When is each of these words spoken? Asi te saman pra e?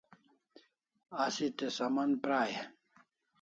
Asi 1.25 1.47
te 1.57 1.67
saman 1.77 2.11
pra 2.25 2.41
e? 2.55 2.57